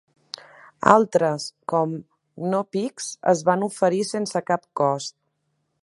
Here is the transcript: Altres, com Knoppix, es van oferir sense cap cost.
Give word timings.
Altres, 0.93 1.45
com 1.73 1.93
Knoppix, 2.47 3.13
es 3.35 3.45
van 3.51 3.67
oferir 3.69 4.05
sense 4.15 4.43
cap 4.49 4.69
cost. 4.83 5.19